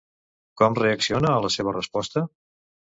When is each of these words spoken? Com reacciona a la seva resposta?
Com 0.61 0.79
reacciona 0.81 1.35
a 1.37 1.45
la 1.47 1.55
seva 1.59 1.77
resposta? 1.81 2.27